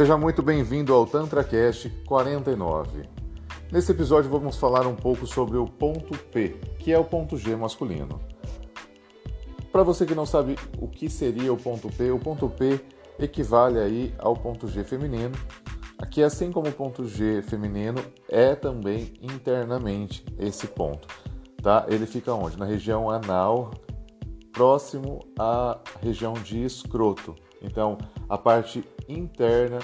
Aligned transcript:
Seja 0.00 0.16
muito 0.16 0.42
bem-vindo 0.42 0.94
ao 0.94 1.04
TantraCast 1.04 1.90
49. 2.06 3.02
Nesse 3.70 3.92
episódio 3.92 4.30
vamos 4.30 4.56
falar 4.56 4.86
um 4.86 4.96
pouco 4.96 5.26
sobre 5.26 5.58
o 5.58 5.66
ponto 5.66 6.16
P, 6.16 6.56
que 6.78 6.90
é 6.90 6.98
o 6.98 7.04
ponto 7.04 7.36
G 7.36 7.54
masculino. 7.54 8.18
Para 9.70 9.82
você 9.82 10.06
que 10.06 10.14
não 10.14 10.24
sabe 10.24 10.56
o 10.78 10.88
que 10.88 11.10
seria 11.10 11.52
o 11.52 11.56
ponto 11.58 11.90
P, 11.90 12.10
o 12.12 12.18
ponto 12.18 12.48
P 12.48 12.80
equivale 13.18 13.78
aí 13.78 14.14
ao 14.18 14.34
ponto 14.34 14.68
G 14.68 14.84
feminino, 14.84 15.36
Aqui, 15.98 16.22
assim 16.22 16.50
como 16.50 16.70
o 16.70 16.72
ponto 16.72 17.06
G 17.06 17.42
feminino, 17.42 18.02
é 18.26 18.54
também 18.54 19.12
internamente 19.20 20.24
esse 20.38 20.66
ponto, 20.66 21.06
tá? 21.62 21.84
Ele 21.90 22.06
fica 22.06 22.32
onde? 22.32 22.58
Na 22.58 22.64
região 22.64 23.10
anal, 23.10 23.72
próximo 24.50 25.20
à 25.38 25.78
região 26.00 26.32
de 26.32 26.64
escroto. 26.64 27.36
Então, 27.60 27.98
a 28.30 28.38
parte 28.38 28.82
interna 29.12 29.78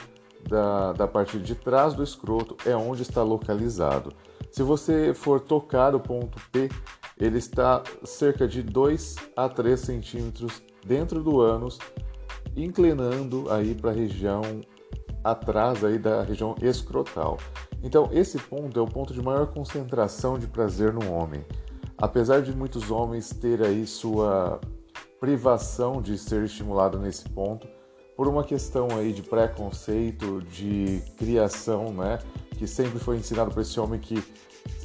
da, 0.48 0.93
da 0.93 1.09
parte 1.09 1.39
de 1.39 1.55
trás 1.55 1.95
do 1.95 2.03
escroto 2.03 2.57
é 2.69 2.75
onde 2.77 3.03
está 3.03 3.23
localizado. 3.23 4.12
Se 4.51 4.62
você 4.62 5.12
for 5.12 5.41
tocar 5.41 5.95
o 5.95 6.01
ponto 6.01 6.41
P, 6.51 6.69
ele 7.19 7.39
está 7.39 7.83
cerca 8.05 8.47
de 8.47 8.62
2 8.62 9.16
a 9.37 9.49
3 9.49 9.79
centímetros 9.79 10.62
dentro 10.85 11.23
do 11.23 11.41
ânus, 11.41 11.79
inclinando 12.57 13.51
aí 13.51 13.75
para 13.75 13.91
a 13.91 13.95
região 13.95 14.43
atrás 15.25 15.85
aí 15.85 15.99
da 15.99 16.23
região 16.23 16.55
escrotal. 16.63 17.38
Então, 17.83 18.09
esse 18.13 18.38
ponto 18.38 18.79
é 18.79 18.83
o 18.83 18.87
ponto 18.87 19.13
de 19.13 19.23
maior 19.23 19.47
concentração 19.49 20.38
de 20.38 20.47
prazer 20.47 20.93
no 20.93 21.13
homem. 21.13 21.45
Apesar 21.99 22.43
de 22.43 22.55
muitos 22.55 22.91
homens 22.91 23.30
ter 23.30 23.63
aí 23.63 23.87
sua 23.87 24.61
privação 25.19 26.01
de 26.01 26.16
ser 26.19 26.45
estimulado 26.45 26.99
nesse 26.99 27.29
ponto, 27.29 27.66
por 28.16 28.27
uma 28.27 28.43
questão 28.43 28.88
aí 28.97 29.13
de 29.13 29.23
preconceito, 29.23 30.40
de 30.43 31.02
criação, 31.18 31.93
né, 31.93 32.18
que 32.57 32.66
sempre 32.66 32.99
foi 32.99 33.18
ensinado 33.18 33.51
para 33.51 33.63
esse 33.63 33.79
homem 33.79 34.01
que 34.01 34.23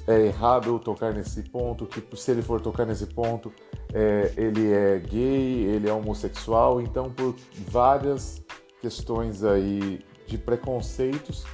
é 0.07 0.25
errado 0.25 0.77
tocar 0.79 1.13
nesse 1.13 1.43
ponto, 1.43 1.85
que 1.85 2.03
se 2.17 2.31
ele 2.31 2.41
for 2.41 2.59
tocar 2.59 2.85
nesse 2.85 3.05
ponto, 3.05 3.53
é, 3.93 4.33
ele 4.35 4.71
é 4.71 4.99
gay, 4.99 5.63
ele 5.63 5.87
é 5.87 5.93
homossexual, 5.93 6.81
então 6.81 7.09
por 7.09 7.35
várias 7.67 8.43
questões 8.81 9.43
aí 9.43 9.99
de 10.27 10.37
preconceitos 10.37 11.45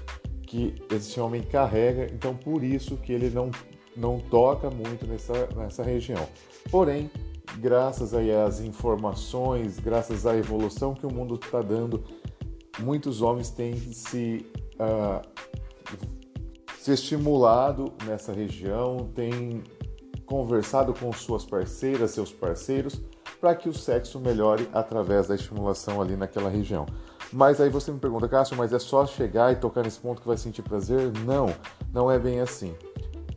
que 0.43 0.75
esse 0.91 1.19
homem 1.19 1.43
carrega, 1.43 2.05
então 2.05 2.35
por 2.35 2.63
isso 2.63 2.95
que 2.97 3.11
ele 3.11 3.29
não, 3.29 3.51
não 3.95 4.17
toca 4.17 4.69
muito 4.69 5.05
nessa, 5.05 5.47
nessa 5.55 5.83
região. 5.83 6.27
Porém, 6.71 7.11
graças 7.55 8.13
aí 8.13 8.31
às 8.31 8.59
informações, 8.59 9.79
graças 9.79 10.25
à 10.25 10.35
evolução 10.35 10.93
que 10.93 11.05
o 11.05 11.11
mundo 11.11 11.35
está 11.35 11.61
dando, 11.61 12.03
muitos 12.79 13.21
homens 13.21 13.49
têm 13.49 13.75
se, 13.77 14.45
uh, 14.75 15.25
se 16.77 16.91
estimulado 16.91 17.93
nessa 18.05 18.33
região, 18.33 19.09
têm 19.15 19.63
conversado 20.25 20.93
com 20.93 21.11
suas 21.13 21.45
parceiras, 21.45 22.11
seus 22.11 22.31
parceiros, 22.31 23.01
para 23.39 23.55
que 23.55 23.69
o 23.69 23.73
sexo 23.73 24.19
melhore 24.19 24.67
através 24.73 25.27
da 25.27 25.35
estimulação 25.35 26.01
ali 26.01 26.15
naquela 26.15 26.49
região. 26.49 26.85
Mas 27.31 27.59
aí 27.59 27.69
você 27.69 27.91
me 27.91 27.99
pergunta, 27.99 28.27
Cássio, 28.27 28.55
mas 28.55 28.73
é 28.73 28.79
só 28.79 29.05
chegar 29.05 29.51
e 29.51 29.55
tocar 29.55 29.83
nesse 29.83 29.99
ponto 29.99 30.21
que 30.21 30.27
vai 30.27 30.37
sentir 30.37 30.61
prazer? 30.61 31.11
Não, 31.25 31.47
não 31.93 32.09
é 32.09 32.17
bem 32.17 32.39
assim. 32.39 32.73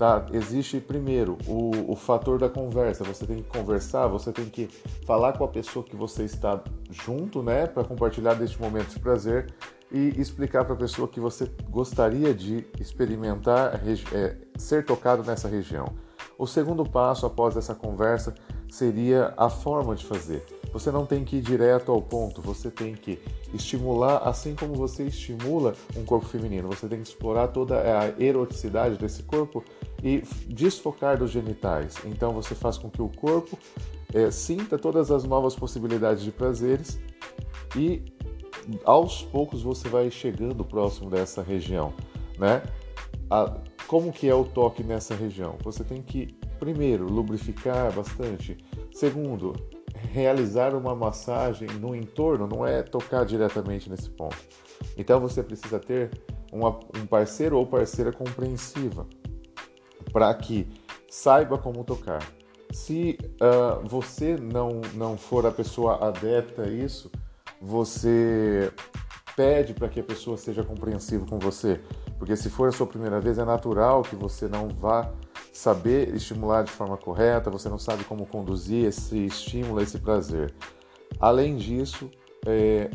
Tá? 0.01 0.25
Existe 0.33 0.81
primeiro 0.81 1.37
o, 1.47 1.93
o 1.93 1.95
fator 1.95 2.39
da 2.39 2.49
conversa. 2.49 3.05
Você 3.05 3.27
tem 3.27 3.43
que 3.43 3.51
conversar, 3.51 4.07
você 4.07 4.33
tem 4.33 4.47
que 4.47 4.67
falar 5.05 5.37
com 5.37 5.45
a 5.45 5.49
pessoa 5.49 5.85
que 5.85 5.95
você 5.95 6.25
está 6.25 6.59
junto, 6.91 7.43
né, 7.43 7.67
para 7.67 7.85
compartilhar 7.85 8.33
deste 8.33 8.59
momento 8.59 8.95
de 8.95 8.99
prazer 8.99 9.53
e 9.93 10.19
explicar 10.19 10.65
para 10.65 10.73
a 10.73 10.79
pessoa 10.79 11.07
que 11.07 11.21
você 11.21 11.51
gostaria 11.69 12.33
de 12.33 12.65
experimentar 12.81 13.79
é, 14.15 14.39
ser 14.57 14.87
tocado 14.87 15.23
nessa 15.23 15.49
região. 15.49 15.85
O 16.39 16.47
segundo 16.47 16.83
passo 16.83 17.27
após 17.27 17.55
essa 17.55 17.75
conversa 17.75 18.35
seria 18.71 19.35
a 19.37 19.51
forma 19.51 19.95
de 19.95 20.07
fazer. 20.07 20.60
Você 20.73 20.91
não 20.91 21.05
tem 21.05 21.25
que 21.25 21.37
ir 21.37 21.41
direto 21.43 21.91
ao 21.91 22.01
ponto, 22.01 22.41
você 22.41 22.71
tem 22.71 22.95
que 22.95 23.19
estimular, 23.53 24.19
assim 24.19 24.55
como 24.55 24.75
você 24.75 25.05
estimula 25.05 25.75
um 25.97 26.05
corpo 26.05 26.27
feminino, 26.27 26.69
você 26.69 26.87
tem 26.87 27.03
que 27.03 27.09
explorar 27.09 27.49
toda 27.49 27.81
a 27.81 28.23
eroticidade 28.23 28.97
desse 28.97 29.23
corpo 29.25 29.65
e 30.03 30.23
desfocar 30.47 31.19
dos 31.19 31.31
genitais. 31.31 31.97
Então 32.05 32.33
você 32.33 32.55
faz 32.55 32.79
com 32.79 32.89
que 32.89 33.03
o 33.03 33.09
corpo 33.09 33.59
é, 34.15 34.31
sinta 34.31 34.79
todas 34.79 35.11
as 35.11 35.25
novas 35.25 35.55
possibilidades 35.55 36.23
de 36.23 36.31
prazeres 36.31 36.99
e 37.77 38.03
aos 38.85 39.23
poucos 39.23 39.63
você 39.63 39.89
vai 39.89 40.11
chegando 40.11 40.65
próximo 40.65 41.11
dessa 41.11 41.43
região, 41.43 41.93
né? 42.39 42.63
A, 43.29 43.57
como 43.87 44.13
que 44.13 44.29
é 44.29 44.35
o 44.35 44.45
toque 44.45 44.85
nessa 44.85 45.15
região? 45.15 45.57
Você 45.65 45.83
tem 45.83 46.01
que 46.01 46.29
primeiro 46.59 47.07
lubrificar 47.07 47.93
bastante, 47.93 48.57
segundo 48.93 49.53
realizar 50.13 50.75
uma 50.75 50.95
massagem 50.95 51.69
no 51.81 51.95
entorno 51.95 52.47
não 52.47 52.67
é 52.67 52.83
tocar 52.83 53.25
diretamente 53.25 53.89
nesse 53.89 54.11
ponto. 54.11 54.37
Então 54.97 55.21
você 55.21 55.43
precisa 55.43 55.79
ter 55.79 56.11
uma, 56.53 56.79
um 56.97 57.07
parceiro 57.07 57.57
ou 57.57 57.67
parceira 57.67 58.13
compreensiva 58.13 59.07
para 60.13 60.33
que 60.35 60.67
saiba 61.09 61.59
como 61.59 61.85
tocar. 61.85 62.23
Se 62.73 63.19
uh, 63.41 63.87
você 63.89 64.37
não, 64.37 64.81
não 64.95 65.17
for 65.19 65.45
a 65.47 65.51
pessoa 65.51 66.07
adepta 66.07 66.63
a 66.63 66.69
isso, 66.69 67.11
você 67.61 68.73
pede 69.37 69.75
para 69.75 69.89
que 69.89 70.01
a 70.01 70.05
pessoa 70.05 70.37
seja 70.37 70.63
compreensiva 70.63 71.27
com 71.27 71.39
você. 71.39 71.81
Porque 72.19 72.37
se 72.37 72.49
for 72.49 72.69
a 72.69 72.73
sua 72.73 72.87
primeira 72.87 73.21
vez, 73.21 73.39
é 73.39 73.45
natural 73.45 74.03
que 74.03 74.15
você 74.15 74.47
não 74.47 74.69
vá 74.69 75.11
saber 75.53 76.15
estimular 76.15 76.65
de 76.65 76.71
forma 76.71 76.97
correta, 76.97 77.51
você 77.51 77.69
não 77.69 77.79
sabe 77.79 78.05
como 78.05 78.27
conduzir 78.27 78.87
esse 78.87 79.27
estímulo, 79.27 79.81
esse 79.81 79.99
prazer. 79.99 80.55
Além 81.19 81.57
disso, 81.57 82.11
é, 82.47 82.91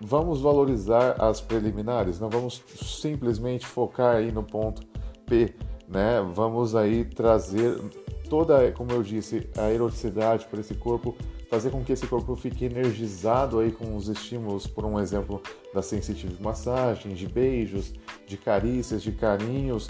vamos 0.00 0.40
valorizar 0.40 1.16
as 1.22 1.40
preliminares, 1.40 2.20
não 2.20 2.28
vamos 2.28 2.62
simplesmente 2.76 3.66
focar 3.66 4.16
aí 4.16 4.32
no 4.32 4.42
ponto 4.42 4.82
P, 5.26 5.54
né? 5.88 6.20
Vamos 6.34 6.74
aí 6.74 7.04
trazer 7.04 7.80
toda, 8.28 8.70
como 8.72 8.92
eu 8.92 9.02
disse, 9.02 9.48
a 9.56 9.70
eroticidade 9.70 10.46
para 10.46 10.60
esse 10.60 10.74
corpo, 10.74 11.16
fazer 11.48 11.70
com 11.70 11.84
que 11.84 11.92
esse 11.92 12.06
corpo 12.06 12.34
fique 12.34 12.64
energizado 12.64 13.60
aí 13.60 13.70
com 13.70 13.96
os 13.96 14.08
estímulos, 14.08 14.66
por 14.66 14.84
um 14.84 14.98
exemplo, 14.98 15.40
da 15.72 15.82
sensitive 15.82 16.42
massagem, 16.42 17.14
de 17.14 17.28
beijos, 17.28 17.94
de 18.26 18.36
carícias, 18.36 19.02
de 19.02 19.12
carinhos, 19.12 19.86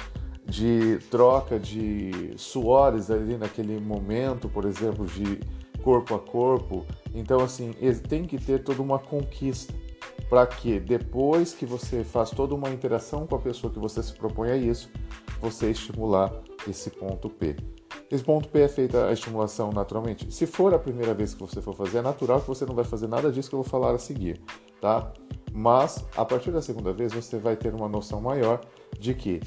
de 0.46 0.98
troca 1.10 1.58
de 1.58 2.34
suores 2.36 3.10
ali 3.10 3.36
naquele 3.36 3.80
momento, 3.80 4.48
por 4.48 4.64
exemplo, 4.64 5.06
de 5.06 5.40
corpo 5.82 6.14
a 6.14 6.18
corpo. 6.18 6.86
Então, 7.14 7.40
assim, 7.40 7.74
tem 8.08 8.24
que 8.24 8.38
ter 8.38 8.62
toda 8.62 8.82
uma 8.82 8.98
conquista 8.98 9.72
para 10.28 10.46
que 10.46 10.80
depois 10.80 11.52
que 11.52 11.66
você 11.66 12.02
faz 12.02 12.30
toda 12.30 12.54
uma 12.54 12.70
interação 12.70 13.26
com 13.26 13.36
a 13.36 13.38
pessoa 13.38 13.72
que 13.72 13.78
você 13.78 14.02
se 14.02 14.12
propõe 14.12 14.50
a 14.50 14.56
isso, 14.56 14.90
você 15.40 15.70
estimular 15.70 16.32
esse 16.66 16.90
ponto 16.90 17.28
P. 17.28 17.56
Esse 18.10 18.24
ponto 18.24 18.48
P 18.48 18.60
é 18.60 18.68
feita 18.68 19.06
a 19.06 19.12
estimulação 19.12 19.70
naturalmente. 19.72 20.32
Se 20.32 20.46
for 20.46 20.72
a 20.74 20.78
primeira 20.78 21.14
vez 21.14 21.34
que 21.34 21.40
você 21.40 21.60
for 21.60 21.74
fazer, 21.74 21.98
é 21.98 22.02
natural 22.02 22.40
que 22.40 22.48
você 22.48 22.64
não 22.64 22.74
vai 22.74 22.84
fazer 22.84 23.06
nada 23.06 23.30
disso 23.30 23.48
que 23.48 23.54
eu 23.54 23.62
vou 23.62 23.68
falar 23.68 23.94
a 23.94 23.98
seguir, 23.98 24.40
tá? 24.80 25.12
Mas 25.52 26.04
a 26.16 26.24
partir 26.24 26.50
da 26.50 26.62
segunda 26.62 26.92
vez 26.92 27.12
você 27.12 27.38
vai 27.38 27.56
ter 27.56 27.74
uma 27.74 27.88
noção 27.88 28.20
maior 28.20 28.60
de 28.98 29.14
que 29.14 29.40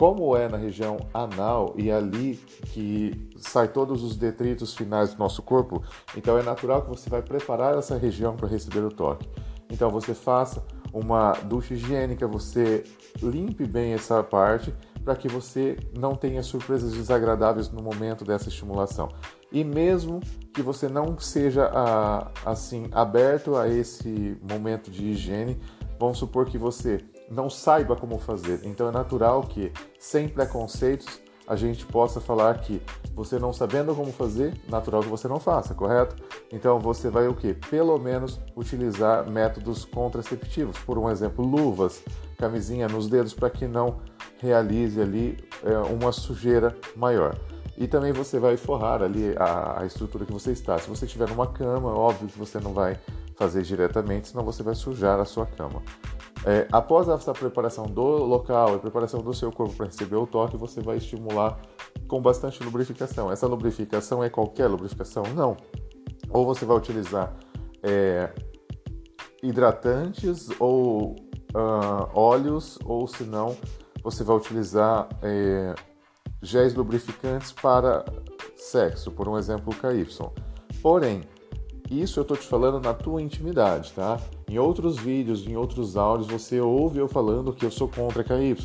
como 0.00 0.34
é 0.34 0.48
na 0.48 0.56
região 0.56 0.96
anal 1.12 1.74
e 1.76 1.92
ali 1.92 2.36
que 2.72 3.28
sai 3.36 3.68
todos 3.68 4.02
os 4.02 4.16
detritos 4.16 4.74
finais 4.74 5.12
do 5.12 5.18
nosso 5.18 5.42
corpo, 5.42 5.82
então 6.16 6.38
é 6.38 6.42
natural 6.42 6.80
que 6.80 6.88
você 6.88 7.10
vai 7.10 7.20
preparar 7.20 7.76
essa 7.76 7.98
região 7.98 8.34
para 8.34 8.48
receber 8.48 8.80
o 8.80 8.88
toque. 8.88 9.28
Então 9.70 9.90
você 9.90 10.14
faça 10.14 10.64
uma 10.90 11.32
ducha 11.32 11.74
higiênica, 11.74 12.26
você 12.26 12.82
limpe 13.22 13.66
bem 13.66 13.92
essa 13.92 14.22
parte 14.24 14.72
para 15.04 15.14
que 15.14 15.28
você 15.28 15.76
não 15.94 16.14
tenha 16.14 16.42
surpresas 16.42 16.94
desagradáveis 16.94 17.68
no 17.68 17.82
momento 17.82 18.24
dessa 18.24 18.48
estimulação. 18.48 19.10
E 19.52 19.62
mesmo 19.62 20.20
que 20.54 20.62
você 20.62 20.88
não 20.88 21.18
seja 21.18 21.70
ah, 21.74 22.30
assim 22.46 22.86
aberto 22.92 23.54
a 23.54 23.68
esse 23.68 24.38
momento 24.50 24.90
de 24.90 25.08
higiene, 25.08 25.60
vamos 25.98 26.16
supor 26.16 26.46
que 26.46 26.56
você 26.56 27.04
não 27.30 27.48
saiba 27.48 27.94
como 27.94 28.18
fazer. 28.18 28.60
Então 28.64 28.88
é 28.88 28.90
natural 28.90 29.42
que, 29.42 29.72
sem 29.98 30.28
preconceitos, 30.28 31.20
a 31.46 31.56
gente 31.56 31.84
possa 31.86 32.20
falar 32.20 32.58
que 32.60 32.80
você 33.14 33.38
não 33.38 33.52
sabendo 33.52 33.94
como 33.94 34.12
fazer, 34.12 34.54
natural 34.68 35.02
que 35.02 35.08
você 35.08 35.26
não 35.26 35.40
faça, 35.40 35.74
correto? 35.74 36.16
Então 36.52 36.78
você 36.78 37.10
vai 37.10 37.26
o 37.26 37.34
que? 37.34 37.54
Pelo 37.54 37.98
menos 37.98 38.38
utilizar 38.56 39.28
métodos 39.28 39.84
contraceptivos, 39.84 40.78
por 40.78 40.96
um 40.96 41.10
exemplo, 41.10 41.44
luvas, 41.44 42.02
camisinha 42.38 42.88
nos 42.88 43.08
dedos 43.08 43.34
para 43.34 43.50
que 43.50 43.66
não 43.66 43.98
realize 44.38 45.00
ali 45.00 45.38
é, 45.64 45.76
uma 45.78 46.12
sujeira 46.12 46.76
maior. 46.94 47.36
E 47.76 47.88
também 47.88 48.12
você 48.12 48.38
vai 48.38 48.56
forrar 48.56 49.02
ali 49.02 49.34
a, 49.36 49.80
a 49.80 49.86
estrutura 49.86 50.24
que 50.24 50.32
você 50.32 50.52
está. 50.52 50.78
Se 50.78 50.88
você 50.88 51.06
estiver 51.06 51.28
numa 51.28 51.46
cama, 51.46 51.92
óbvio 51.92 52.28
que 52.28 52.38
você 52.38 52.60
não 52.60 52.72
vai 52.72 52.98
fazer 53.34 53.62
diretamente, 53.62 54.28
senão 54.28 54.44
você 54.44 54.62
vai 54.62 54.74
sujar 54.74 55.18
a 55.18 55.24
sua 55.24 55.46
cama. 55.46 55.82
É, 56.44 56.66
após 56.72 57.08
essa 57.08 57.32
preparação 57.32 57.84
do 57.86 58.02
local 58.02 58.76
e 58.76 58.78
preparação 58.78 59.20
do 59.20 59.34
seu 59.34 59.52
corpo 59.52 59.74
para 59.76 59.86
receber 59.86 60.16
o 60.16 60.26
toque, 60.26 60.56
você 60.56 60.80
vai 60.80 60.96
estimular 60.96 61.60
com 62.08 62.20
bastante 62.20 62.62
lubrificação. 62.62 63.30
Essa 63.30 63.46
lubrificação 63.46 64.24
é 64.24 64.30
qualquer 64.30 64.66
lubrificação? 64.66 65.22
Não. 65.34 65.56
Ou 66.30 66.46
você 66.46 66.64
vai 66.64 66.76
utilizar 66.76 67.36
é, 67.82 68.32
hidratantes 69.42 70.48
ou 70.58 71.16
uh, 71.54 72.08
óleos, 72.14 72.78
ou 72.84 73.06
se 73.06 73.24
não, 73.24 73.56
você 74.02 74.24
vai 74.24 74.36
utilizar 74.36 75.08
é, 75.22 75.74
géis 76.42 76.74
lubrificantes 76.74 77.52
para 77.52 78.04
sexo, 78.56 79.10
por 79.10 79.28
um 79.28 79.36
exemplo, 79.36 79.74
KY. 79.74 80.06
Porém, 80.82 81.22
isso 81.90 82.20
eu 82.20 82.22
estou 82.22 82.36
te 82.36 82.46
falando 82.46 82.80
na 82.80 82.94
tua 82.94 83.20
intimidade, 83.20 83.92
tá? 83.92 84.20
Em 84.48 84.58
outros 84.58 84.96
vídeos, 84.96 85.46
em 85.46 85.56
outros 85.56 85.96
áudios, 85.96 86.28
você 86.28 86.60
ouve 86.60 86.98
eu 86.98 87.08
falando 87.08 87.52
que 87.52 87.64
eu 87.64 87.70
sou 87.70 87.88
contra 87.88 88.22
KY. 88.22 88.56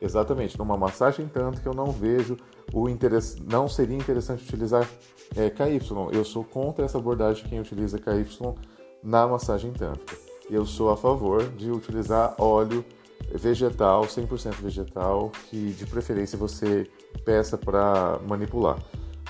Exatamente, 0.00 0.58
numa 0.58 0.76
massagem 0.76 1.26
tanto 1.26 1.60
que 1.60 1.66
eu 1.66 1.74
não 1.74 1.86
vejo 1.86 2.36
o 2.72 2.88
interesse, 2.88 3.42
não 3.42 3.68
seria 3.68 3.96
interessante 3.96 4.44
utilizar 4.44 4.88
é, 5.36 5.50
KY. 5.50 5.80
Eu 6.12 6.24
sou 6.24 6.44
contra 6.44 6.84
essa 6.84 6.98
abordagem 6.98 7.44
quem 7.48 7.58
utiliza 7.58 7.98
KY 7.98 8.54
na 9.02 9.26
massagem 9.26 9.72
tântrica. 9.72 10.16
Eu 10.50 10.66
sou 10.66 10.90
a 10.90 10.96
favor 10.96 11.42
de 11.42 11.70
utilizar 11.70 12.34
óleo 12.38 12.84
vegetal, 13.32 14.02
100% 14.02 14.54
vegetal, 14.60 15.32
que 15.48 15.72
de 15.72 15.86
preferência 15.86 16.38
você 16.38 16.88
peça 17.24 17.56
para 17.56 18.18
manipular, 18.26 18.78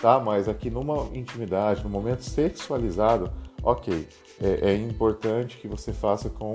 tá? 0.05 0.21
Mas 0.21 0.51
aqui 0.51 0.69
numa 0.69 1.09
intimidade, 1.17 1.83
no 1.83 1.89
momento 1.89 2.21
sexualizado, 2.21 3.33
ok, 3.63 4.07
é, 4.39 4.73
é 4.73 4.77
importante 4.77 5.57
que 5.57 5.67
você 5.67 5.95
faça 5.95 6.29
com 6.29 6.53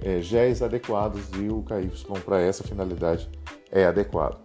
é, 0.00 0.20
géis 0.20 0.62
adequados 0.62 1.28
e 1.36 1.48
o 1.48 1.64
KY 1.64 2.20
para 2.24 2.40
essa 2.40 2.62
finalidade 2.62 3.28
é 3.72 3.84
adequado. 3.86 4.38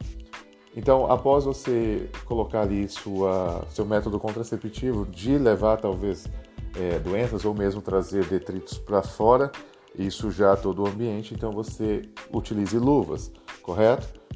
Então, 0.76 1.12
após 1.12 1.46
você 1.46 2.10
colocar 2.26 2.62
ali 2.62 2.90
sua, 2.90 3.64
seu 3.70 3.86
método 3.86 4.20
contraceptivo 4.20 5.06
de 5.06 5.38
levar 5.38 5.78
talvez 5.78 6.28
é, 6.76 6.98
doenças 6.98 7.46
ou 7.46 7.54
mesmo 7.54 7.80
trazer 7.80 8.26
detritos 8.26 8.80
para 8.80 9.04
fora 9.04 9.52
e 9.96 10.10
sujar 10.10 10.58
todo 10.60 10.82
o 10.82 10.88
ambiente, 10.88 11.36
então 11.36 11.52
você 11.52 12.02
utilize 12.34 12.78
luvas, 12.80 13.32
correto? 13.62 14.27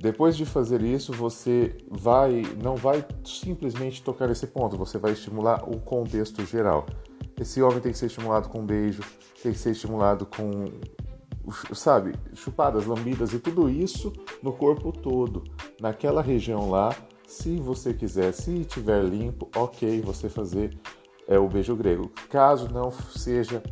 Depois 0.00 0.36
de 0.36 0.46
fazer 0.46 0.80
isso, 0.82 1.12
você 1.12 1.76
vai 1.90 2.42
não 2.62 2.76
vai 2.76 3.04
simplesmente 3.24 4.02
tocar 4.02 4.30
esse 4.30 4.46
ponto, 4.46 4.76
você 4.76 4.96
vai 4.96 5.12
estimular 5.12 5.68
o 5.68 5.80
contexto 5.80 6.44
geral. 6.46 6.86
Esse 7.40 7.60
homem 7.62 7.80
tem 7.80 7.92
que 7.92 7.98
ser 7.98 8.06
estimulado 8.06 8.48
com 8.48 8.64
beijo, 8.64 9.02
tem 9.42 9.52
que 9.52 9.58
ser 9.58 9.70
estimulado 9.70 10.26
com, 10.26 10.66
sabe, 11.72 12.14
chupadas, 12.34 12.86
lambidas 12.86 13.32
e 13.32 13.38
tudo 13.38 13.68
isso 13.68 14.12
no 14.42 14.52
corpo 14.52 14.92
todo, 14.92 15.44
naquela 15.80 16.22
região 16.22 16.70
lá. 16.70 16.94
Se 17.26 17.56
você 17.56 17.92
quiser, 17.92 18.32
se 18.32 18.64
tiver 18.64 19.04
limpo, 19.04 19.48
ok, 19.54 20.00
você 20.00 20.28
fazer 20.28 20.78
é, 21.26 21.38
o 21.38 21.48
beijo 21.48 21.76
grego. 21.76 22.10
Caso 22.30 22.68
não 22.72 22.90
seja 22.90 23.62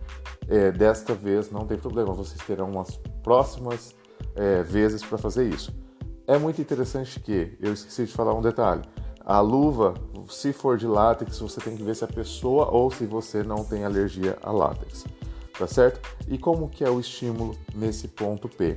é, 0.48 0.70
desta 0.70 1.14
vez, 1.14 1.50
não 1.50 1.66
tem 1.66 1.78
problema, 1.78 2.12
vocês 2.12 2.40
terão 2.46 2.70
umas 2.70 3.00
próximas 3.22 3.94
é, 4.34 4.62
vezes 4.62 5.02
para 5.02 5.18
fazer 5.18 5.48
isso. 5.48 5.85
É 6.26 6.36
muito 6.38 6.60
interessante 6.60 7.20
que, 7.20 7.56
eu 7.60 7.72
esqueci 7.72 8.04
de 8.04 8.12
falar 8.12 8.34
um 8.34 8.42
detalhe, 8.42 8.82
a 9.24 9.40
luva, 9.40 9.94
se 10.28 10.52
for 10.52 10.76
de 10.76 10.86
látex, 10.86 11.38
você 11.38 11.60
tem 11.60 11.76
que 11.76 11.82
ver 11.84 11.94
se 11.94 12.04
a 12.04 12.08
pessoa 12.08 12.68
ou 12.70 12.90
se 12.90 13.06
você 13.06 13.44
não 13.44 13.64
tem 13.64 13.84
alergia 13.84 14.36
a 14.42 14.50
látex, 14.50 15.04
tá 15.56 15.68
certo? 15.68 16.00
E 16.26 16.36
como 16.36 16.68
que 16.68 16.84
é 16.84 16.90
o 16.90 16.98
estímulo 16.98 17.56
nesse 17.74 18.08
ponto 18.08 18.48
P? 18.48 18.76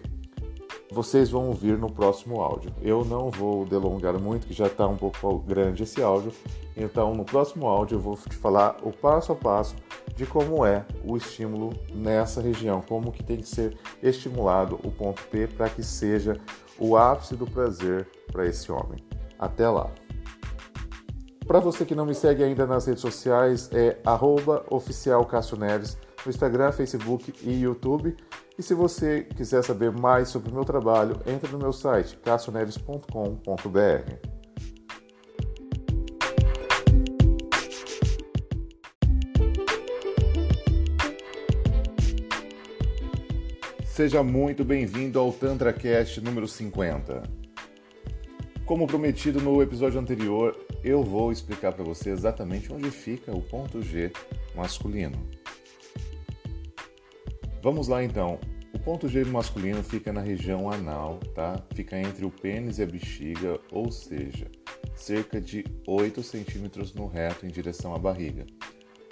Vocês 0.91 1.30
vão 1.30 1.47
ouvir 1.47 1.77
no 1.77 1.91
próximo 1.91 2.41
áudio. 2.41 2.74
Eu 2.81 3.06
não 3.06 3.30
vou 3.30 3.63
delongar 3.63 4.19
muito, 4.19 4.47
que 4.47 4.53
já 4.53 4.65
está 4.65 4.88
um 4.88 4.97
pouco 4.97 5.38
grande 5.39 5.83
esse 5.83 6.01
áudio. 6.01 6.31
Então, 6.75 7.13
no 7.13 7.24
próximo 7.24 7.68
áudio, 7.68 7.97
eu 7.97 8.00
vou 8.00 8.15
te 8.15 8.36
falar 8.36 8.77
o 8.81 8.91
passo 8.91 9.31
a 9.31 9.36
passo 9.36 9.75
de 10.15 10.25
como 10.25 10.65
é 10.65 10.83
o 11.06 11.15
estímulo 11.15 11.74
nessa 11.94 12.41
região, 12.41 12.81
como 12.81 13.12
que 13.12 13.24
tem 13.24 13.38
que 13.38 13.47
ser 13.47 13.77
estimulado 14.01 14.80
o 14.83 14.91
ponto 14.91 15.21
P 15.27 15.47
para 15.47 15.69
que 15.69 15.83
seja 15.83 16.39
o 16.80 16.97
ápice 16.97 17.36
do 17.36 17.45
prazer 17.45 18.07
para 18.31 18.47
esse 18.47 18.71
homem. 18.71 18.97
Até 19.38 19.69
lá! 19.69 19.91
Para 21.45 21.59
você 21.59 21.86
que 21.86 21.95
não 21.95 22.06
me 22.06 22.13
segue 22.13 22.44
ainda 22.44 22.65
nas 22.68 22.86
redes 22.86 23.01
sociais, 23.01 23.69
é 23.74 23.97
@oficialcassioneves 24.69 25.97
no 26.25 26.30
Instagram, 26.30 26.71
Facebook 26.71 27.33
e 27.42 27.62
YouTube. 27.62 28.16
E 28.57 28.63
se 28.63 28.74
você 28.74 29.24
quiser 29.24 29.63
saber 29.63 29.92
mais 29.92 30.30
sobre 30.30 30.51
o 30.51 30.54
meu 30.54 30.66
trabalho, 30.66 31.21
entre 31.25 31.51
no 31.51 31.57
meu 31.57 31.71
site 31.71 32.18
cassioneves.com.br. 32.18 34.30
Seja 43.86 44.24
muito 44.24 44.63
bem-vindo 44.63 45.19
ao 45.19 45.33
TantraCast 45.33 46.22
número 46.22 46.48
50. 46.48 47.24
Como 48.65 48.88
prometido 48.88 49.42
no 49.42 49.62
episódio 49.62 50.00
anterior, 50.00 50.56
eu 50.83 51.04
vou 51.04 51.31
explicar 51.31 51.74
para 51.74 51.83
você 51.83 52.12
exatamente 52.12 52.72
onde 52.72 52.92
fica 52.92 53.36
o 53.36 53.42
ponto 53.42 53.81
G 53.81 54.12
masculino. 54.56 55.38
Vamos 57.62 57.88
lá 57.88 58.04
então. 58.04 58.40
O 58.74 58.80
ponto 58.80 59.08
G 59.08 59.26
masculino 59.26 59.84
fica 59.84 60.14
na 60.14 60.22
região 60.22 60.72
anal, 60.72 61.20
tá? 61.34 61.62
Fica 61.74 62.00
entre 62.00 62.24
o 62.24 62.32
pênis 62.32 62.78
e 62.78 62.84
a 62.84 62.86
bexiga, 62.86 63.60
ou 63.72 63.92
seja, 63.92 64.48
cerca 64.96 65.42
de 65.42 65.66
8 65.88 66.22
centímetros 66.22 66.94
no 66.94 67.08
reto 67.08 67.46
em 67.46 67.50
direção 67.50 67.94
à 67.96 67.98
barriga. 67.98 68.46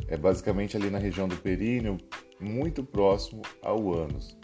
É 0.08 0.16
basicamente 0.16 0.78
ali 0.78 0.90
na 0.90 1.00
região 1.00 1.28
do 1.28 1.36
períneo, 1.36 1.98
muito 2.40 2.84
próximo 2.84 3.42
ao 3.62 3.94
ânus. 3.94 4.38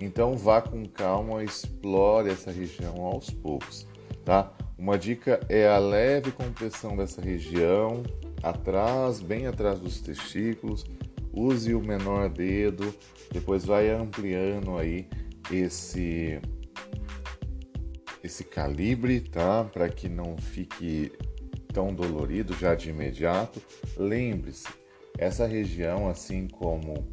Então 0.00 0.36
vá 0.36 0.62
com 0.62 0.84
calma, 0.86 1.44
explore 1.44 2.30
essa 2.30 2.50
região 2.50 3.04
aos 3.04 3.30
poucos, 3.30 3.86
tá? 4.24 4.52
Uma 4.78 4.96
dica 4.96 5.40
é 5.48 5.68
a 5.68 5.78
leve 5.78 6.30
compressão 6.30 6.96
dessa 6.96 7.20
região, 7.20 8.02
atrás, 8.42 9.20
bem 9.20 9.46
atrás 9.46 9.80
dos 9.80 10.00
testículos. 10.00 10.84
Use 11.38 11.72
o 11.72 11.80
menor 11.80 12.28
dedo, 12.28 12.92
depois 13.32 13.64
vai 13.64 13.90
ampliando 13.90 14.76
aí 14.76 15.06
esse 15.52 16.40
esse 18.24 18.42
calibre, 18.42 19.20
tá? 19.20 19.62
Para 19.62 19.88
que 19.88 20.08
não 20.08 20.36
fique 20.36 21.12
tão 21.72 21.94
dolorido 21.94 22.52
já 22.54 22.74
de 22.74 22.90
imediato. 22.90 23.62
Lembre-se, 23.96 24.66
essa 25.16 25.46
região, 25.46 26.08
assim 26.08 26.48
como 26.48 27.08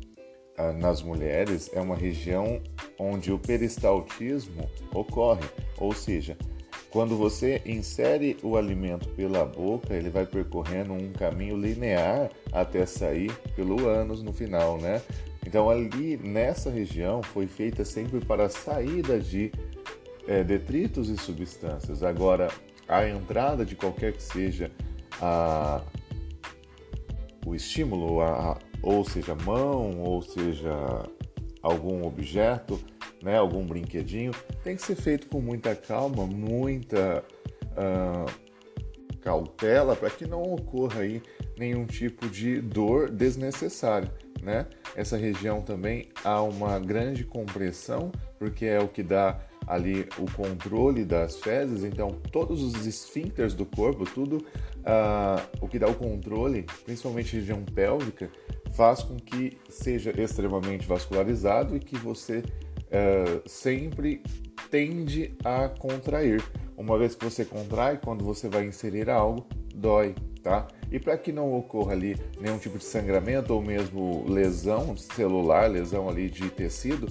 ah, 0.57 0.73
nas 0.73 1.03
mulheres, 1.03 1.69
é 1.73 1.79
uma 1.79 1.95
região 1.95 2.61
onde 2.97 3.31
o 3.31 3.37
peristaltismo 3.37 4.67
ocorre, 4.91 5.47
ou 5.77 5.93
seja, 5.93 6.35
quando 6.95 7.17
você 7.17 7.61
insere 7.65 8.37
o 8.41 8.55
alimento 8.55 9.09
pela 9.09 9.43
boca, 9.43 9.93
ele 9.93 10.09
vai 10.09 10.25
percorrendo 10.25 10.93
um 10.93 11.11
caminho 11.11 11.57
linear 11.57 12.31
até 12.53 12.85
sair 12.85 13.33
pelo 13.53 13.85
ânus 13.85 14.23
no 14.23 14.31
final, 14.31 14.77
né? 14.77 15.01
Então 15.45 15.69
ali 15.69 16.15
nessa 16.15 16.69
região 16.69 17.21
foi 17.21 17.47
feita 17.47 17.83
sempre 17.83 18.21
para 18.21 18.45
a 18.45 18.49
saída 18.49 19.19
de 19.19 19.51
é, 20.25 20.41
detritos 20.41 21.09
e 21.09 21.17
substâncias. 21.17 22.01
Agora 22.01 22.47
a 22.87 23.05
entrada 23.05 23.65
de 23.65 23.75
qualquer 23.75 24.13
que 24.13 24.23
seja 24.23 24.71
a, 25.21 25.81
o 27.45 27.53
estímulo, 27.53 28.21
a, 28.21 28.57
ou 28.81 29.03
seja 29.03 29.35
mão, 29.35 29.99
ou 29.99 30.21
seja 30.21 30.71
algum 31.61 32.07
objeto, 32.07 32.79
né, 33.25 33.39
algum 33.39 33.65
brinquedinho, 33.65 34.31
tem 34.63 34.75
que 34.75 34.83
ser 34.83 34.95
feito 34.95 35.27
com 35.27 35.41
muita 35.41 35.75
calma, 35.75 36.27
muita 36.27 37.23
uh, 37.71 38.31
cautela 39.19 39.95
para 39.95 40.11
que 40.11 40.27
não 40.27 40.43
ocorra 40.43 41.01
aí 41.01 41.23
nenhum 41.57 41.87
tipo 41.87 42.29
de 42.29 42.61
dor 42.61 43.09
desnecessária. 43.09 44.13
Né? 44.43 44.67
Essa 44.95 45.17
região 45.17 45.63
também 45.63 46.09
há 46.23 46.39
uma 46.43 46.77
grande 46.77 47.23
compressão, 47.23 48.11
porque 48.37 48.65
é 48.65 48.79
o 48.79 48.87
que 48.87 49.01
dá 49.01 49.39
ali 49.65 50.07
o 50.19 50.31
controle 50.33 51.03
das 51.03 51.37
fezes, 51.37 51.83
então 51.83 52.11
todos 52.31 52.61
os 52.61 52.85
esfíncteres 52.85 53.55
do 53.55 53.65
corpo, 53.65 54.05
tudo 54.05 54.37
uh, 54.37 55.41
o 55.59 55.67
que 55.67 55.79
dá 55.79 55.87
o 55.87 55.95
controle, 55.95 56.67
principalmente 56.83 57.37
região 57.37 57.63
pélvica, 57.63 58.29
faz 58.73 59.01
com 59.01 59.15
que 59.15 59.57
seja 59.67 60.11
extremamente 60.11 60.85
vascularizado 60.85 61.75
e 61.75 61.79
que 61.79 61.97
você 61.97 62.43
é, 62.91 63.41
sempre 63.45 64.21
tende 64.69 65.33
a 65.43 65.69
contrair. 65.69 66.43
Uma 66.77 66.97
vez 66.97 67.15
que 67.15 67.23
você 67.23 67.45
contrai, 67.45 67.97
quando 68.03 68.23
você 68.23 68.49
vai 68.49 68.65
inserir 68.65 69.09
algo, 69.09 69.47
dói, 69.73 70.13
tá? 70.43 70.67
E 70.91 70.99
para 70.99 71.17
que 71.17 71.31
não 71.31 71.53
ocorra 71.53 71.93
ali 71.93 72.17
nenhum 72.39 72.57
tipo 72.57 72.77
de 72.77 72.83
sangramento 72.83 73.53
ou 73.53 73.61
mesmo 73.61 74.25
lesão 74.27 74.95
celular, 74.97 75.69
lesão 75.69 76.09
ali 76.09 76.29
de 76.29 76.49
tecido, 76.49 77.07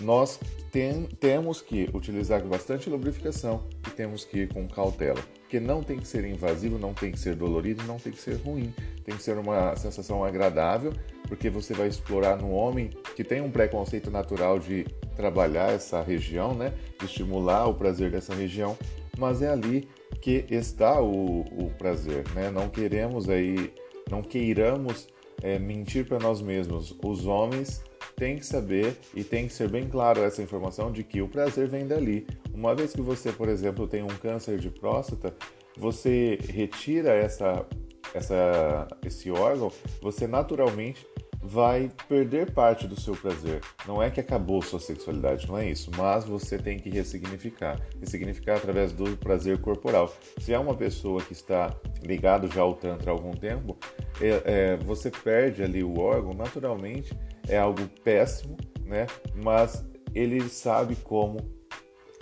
nós 0.00 0.38
tem, 0.70 1.04
temos 1.20 1.60
que 1.60 1.88
utilizar 1.94 2.42
bastante 2.44 2.90
lubrificação 2.90 3.64
e 3.86 3.90
temos 3.90 4.24
que 4.24 4.40
ir 4.40 4.52
com 4.52 4.66
cautela. 4.66 5.20
Porque 5.40 5.60
não 5.60 5.82
tem 5.82 5.98
que 5.98 6.08
ser 6.08 6.24
invasivo, 6.24 6.78
não 6.78 6.92
tem 6.92 7.12
que 7.12 7.18
ser 7.18 7.36
dolorido, 7.36 7.84
não 7.84 7.96
tem 7.96 8.12
que 8.12 8.20
ser 8.20 8.34
ruim. 8.36 8.74
Tem 9.04 9.16
que 9.16 9.22
ser 9.22 9.38
uma 9.38 9.76
sensação 9.76 10.24
agradável, 10.24 10.92
porque 11.28 11.50
você 11.50 11.74
vai 11.74 11.88
explorar 11.88 12.36
no 12.36 12.50
homem 12.50 12.90
que 13.14 13.24
tem 13.24 13.40
um 13.40 13.50
preconceito 13.50 14.10
natural 14.10 14.58
de 14.58 14.84
trabalhar 15.16 15.72
essa 15.72 16.02
região, 16.02 16.54
né? 16.54 16.72
De 16.98 17.06
estimular 17.06 17.66
o 17.66 17.74
prazer 17.74 18.10
dessa 18.10 18.34
região, 18.34 18.76
mas 19.16 19.42
é 19.42 19.48
ali 19.48 19.88
que 20.20 20.44
está 20.50 21.00
o, 21.00 21.40
o 21.40 21.70
prazer, 21.78 22.24
né? 22.34 22.50
Não 22.50 22.68
queremos 22.68 23.28
aí, 23.28 23.72
não 24.10 24.22
queiramos 24.22 25.08
é, 25.42 25.58
mentir 25.58 26.06
para 26.06 26.18
nós 26.18 26.40
mesmos. 26.40 26.96
Os 27.04 27.26
homens 27.26 27.82
têm 28.16 28.36
que 28.36 28.46
saber 28.46 28.96
e 29.14 29.22
tem 29.22 29.46
que 29.46 29.52
ser 29.52 29.68
bem 29.68 29.88
claro 29.88 30.22
essa 30.22 30.42
informação 30.42 30.90
de 30.90 31.02
que 31.02 31.20
o 31.20 31.28
prazer 31.28 31.68
vem 31.68 31.86
dali. 31.86 32.26
Uma 32.52 32.74
vez 32.74 32.92
que 32.92 33.00
você, 33.00 33.32
por 33.32 33.48
exemplo, 33.48 33.86
tem 33.86 34.02
um 34.02 34.08
câncer 34.08 34.58
de 34.58 34.70
próstata, 34.70 35.34
você 35.76 36.38
retira 36.48 37.12
essa, 37.12 37.66
essa, 38.14 38.88
esse 39.04 39.30
órgão, 39.30 39.72
você 40.00 40.26
naturalmente 40.26 41.06
vai 41.44 41.90
perder 42.08 42.52
parte 42.52 42.88
do 42.88 42.98
seu 42.98 43.14
prazer. 43.14 43.60
Não 43.86 44.02
é 44.02 44.10
que 44.10 44.18
acabou 44.18 44.62
sua 44.62 44.80
sexualidade, 44.80 45.46
não 45.46 45.58
é 45.58 45.68
isso, 45.68 45.90
mas 45.96 46.24
você 46.24 46.56
tem 46.56 46.78
que 46.78 46.88
ressignificar. 46.88 47.78
Ressignificar 48.00 48.56
através 48.56 48.92
do 48.92 49.14
prazer 49.18 49.58
corporal. 49.60 50.10
Se 50.38 50.54
é 50.54 50.58
uma 50.58 50.74
pessoa 50.74 51.20
que 51.22 51.34
está 51.34 51.76
ligado 52.02 52.50
já 52.50 52.62
ao 52.62 52.72
Tantra 52.74 53.10
há 53.10 53.14
algum 53.14 53.32
tempo, 53.32 53.76
é, 54.20 54.42
é, 54.44 54.76
você 54.78 55.10
perde 55.10 55.62
ali 55.62 55.84
o 55.84 56.00
órgão, 56.00 56.32
naturalmente 56.32 57.14
é 57.46 57.58
algo 57.58 57.86
péssimo, 58.02 58.56
né? 58.86 59.06
Mas 59.34 59.84
ele 60.14 60.48
sabe 60.48 60.96
como 60.96 61.36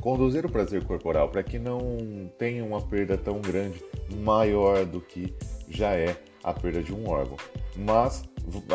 conduzir 0.00 0.44
o 0.44 0.50
prazer 0.50 0.82
corporal 0.84 1.28
para 1.28 1.44
que 1.44 1.60
não 1.60 2.28
tenha 2.36 2.64
uma 2.64 2.80
perda 2.80 3.16
tão 3.16 3.40
grande, 3.40 3.80
maior 4.16 4.84
do 4.84 5.00
que 5.00 5.32
já 5.68 5.94
é 5.94 6.16
a 6.42 6.52
perda 6.52 6.82
de 6.82 6.92
um 6.92 7.08
órgão. 7.08 7.36
Mas 7.76 8.24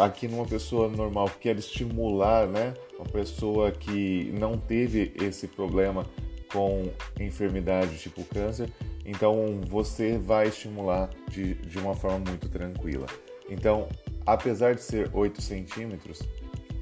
aqui 0.02 0.28
numa 0.28 0.46
pessoa 0.46 0.88
normal 0.88 1.30
que 1.30 1.40
quer 1.40 1.58
estimular, 1.58 2.48
né, 2.48 2.74
uma 2.98 3.06
pessoa 3.06 3.72
que 3.72 4.32
não 4.40 4.58
teve 4.58 5.14
esse 5.22 5.48
problema 5.48 6.06
com 6.52 6.90
enfermidade 7.20 7.98
tipo 7.98 8.24
câncer, 8.24 8.72
então 9.06 9.62
você 9.68 10.18
vai 10.18 10.48
estimular 10.48 11.10
de, 11.30 11.56
de 11.56 11.78
uma 11.78 11.94
forma 11.94 12.20
muito 12.20 12.50
tranquila. 12.50 13.06
Então, 13.50 13.88
apesar 14.26 14.76
de 14.76 14.82
ser 14.82 15.10
8 15.14 15.42
centímetros, 15.42 16.22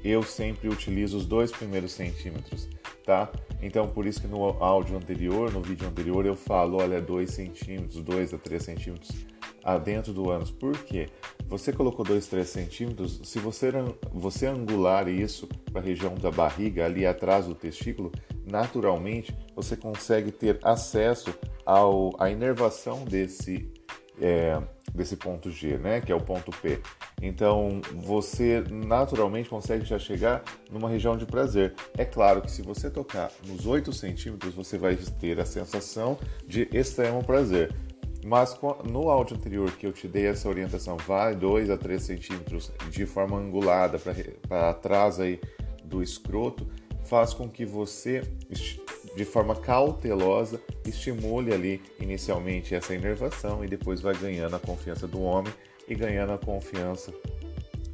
eu 0.04 0.22
sempre 0.22 0.68
utilizo 0.68 1.16
os 1.16 1.26
dois 1.26 1.50
primeiros 1.50 1.92
centímetros, 1.92 2.68
tá? 3.04 3.30
Então, 3.60 3.88
por 3.88 4.06
isso 4.06 4.20
que 4.20 4.28
no 4.28 4.44
áudio 4.62 4.96
anterior, 4.96 5.52
no 5.52 5.60
vídeo 5.60 5.86
anterior, 5.86 6.24
eu 6.26 6.36
falo, 6.36 6.78
olha, 6.80 7.00
2 7.00 7.30
centímetros, 7.30 8.02
2 8.02 8.34
a 8.34 8.38
3 8.38 8.62
centímetros 8.62 9.26
dentro 9.78 10.12
do 10.12 10.30
ânus. 10.30 10.50
Por 10.50 10.78
quê? 10.84 11.08
Você 11.48 11.72
colocou 11.72 12.04
2, 12.04 12.26
3 12.26 12.48
centímetros, 12.48 13.20
se 13.24 13.38
você, 13.38 13.70
você 14.12 14.46
angular 14.46 15.08
isso 15.08 15.48
para 15.72 15.80
a 15.80 15.84
região 15.84 16.14
da 16.14 16.30
barriga, 16.30 16.84
ali 16.84 17.06
atrás 17.06 17.46
do 17.46 17.54
testículo, 17.54 18.12
naturalmente 18.44 19.36
você 19.54 19.76
consegue 19.76 20.30
ter 20.30 20.58
acesso 20.62 21.34
ao, 21.64 22.12
à 22.18 22.30
inervação 22.30 23.04
desse, 23.04 23.68
é, 24.20 24.60
desse 24.94 25.16
ponto 25.16 25.50
G, 25.50 25.78
né, 25.78 26.00
que 26.00 26.10
é 26.10 26.14
o 26.14 26.20
ponto 26.20 26.50
P. 26.50 26.80
Então 27.22 27.80
você 27.94 28.62
naturalmente 28.70 29.48
consegue 29.48 29.84
já 29.84 29.98
chegar 29.98 30.42
numa 30.70 30.88
região 30.88 31.16
de 31.16 31.26
prazer. 31.26 31.74
É 31.96 32.04
claro 32.04 32.42
que 32.42 32.50
se 32.50 32.62
você 32.62 32.90
tocar 32.90 33.30
nos 33.46 33.66
8 33.66 33.92
centímetros, 33.92 34.54
você 34.54 34.76
vai 34.76 34.96
ter 34.96 35.40
a 35.40 35.46
sensação 35.46 36.18
de 36.46 36.68
extremo 36.72 37.24
prazer. 37.24 37.74
Mas 38.26 38.58
no 38.84 39.08
áudio 39.08 39.36
anterior 39.36 39.70
que 39.70 39.86
eu 39.86 39.92
te 39.92 40.08
dei 40.08 40.26
essa 40.26 40.48
orientação, 40.48 40.96
vai 40.96 41.32
2 41.36 41.70
a 41.70 41.78
3 41.78 42.02
centímetros 42.02 42.72
de 42.90 43.06
forma 43.06 43.38
angulada 43.38 44.00
para 44.48 44.74
trás 44.74 45.20
aí 45.20 45.40
do 45.84 46.02
escroto, 46.02 46.66
faz 47.04 47.32
com 47.32 47.48
que 47.48 47.64
você, 47.64 48.22
de 49.14 49.24
forma 49.24 49.54
cautelosa, 49.54 50.60
estimule 50.84 51.54
ali 51.54 51.80
inicialmente 52.00 52.74
essa 52.74 52.92
inervação 52.92 53.64
e 53.64 53.68
depois 53.68 54.00
vai 54.00 54.16
ganhando 54.16 54.56
a 54.56 54.58
confiança 54.58 55.06
do 55.06 55.22
homem 55.22 55.52
e 55.86 55.94
ganhando 55.94 56.32
a 56.32 56.38
confiança 56.38 57.14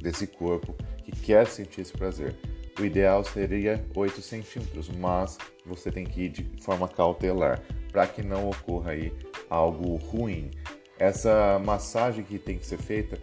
desse 0.01 0.25
corpo 0.25 0.73
que 1.03 1.11
quer 1.11 1.45
sentir 1.45 1.81
esse 1.81 1.93
prazer. 1.93 2.35
O 2.79 2.83
ideal 2.83 3.23
seria 3.23 3.85
8 3.95 4.19
centímetros, 4.19 4.89
mas 4.89 5.37
você 5.63 5.91
tem 5.91 6.05
que 6.05 6.23
ir 6.23 6.29
de 6.29 6.63
forma 6.63 6.87
cautelar 6.87 7.61
para 7.91 8.07
que 8.07 8.23
não 8.23 8.49
ocorra 8.49 8.93
aí 8.93 9.13
algo 9.53 9.95
ruim. 9.97 10.49
Essa 10.97 11.59
massagem 11.59 12.23
que 12.23 12.39
tem 12.39 12.57
que 12.57 12.65
ser 12.65 12.77
feita 12.77 13.19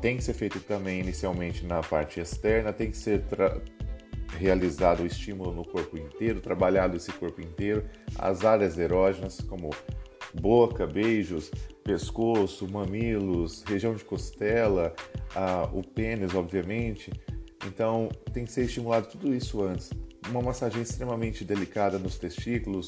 tem 0.00 0.16
que 0.16 0.22
ser 0.22 0.34
feita 0.34 0.60
também 0.60 1.00
inicialmente 1.00 1.66
na 1.66 1.82
parte 1.82 2.20
externa, 2.20 2.72
tem 2.72 2.92
que 2.92 2.96
ser 2.96 3.24
realizado 4.38 5.02
o 5.02 5.06
estímulo 5.06 5.52
no 5.52 5.64
corpo 5.64 5.98
inteiro, 5.98 6.40
trabalhado 6.40 6.96
esse 6.96 7.10
corpo 7.12 7.40
inteiro, 7.40 7.84
as 8.16 8.44
áreas 8.44 8.78
erógenas 8.78 9.40
como 9.40 9.70
boca, 10.32 10.86
beijos, 10.86 11.50
pescoço, 11.82 12.68
mamilos, 12.68 13.64
região 13.64 13.94
de 13.94 14.04
costela, 14.04 14.94
o 15.72 15.82
pênis, 15.82 16.34
obviamente. 16.34 17.12
Então 17.66 18.08
tem 18.32 18.44
que 18.44 18.52
ser 18.52 18.66
estimulado 18.66 19.08
tudo 19.08 19.34
isso 19.34 19.60
antes. 19.62 19.90
Uma 20.28 20.40
massagem 20.40 20.82
extremamente 20.82 21.44
delicada 21.44 21.98
nos 21.98 22.16
testículos. 22.16 22.86